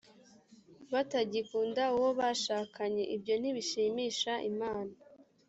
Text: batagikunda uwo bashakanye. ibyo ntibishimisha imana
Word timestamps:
batagikunda 0.93 1.83
uwo 1.95 2.09
bashakanye. 2.19 3.03
ibyo 3.15 3.33
ntibishimisha 3.41 4.33
imana 4.51 4.93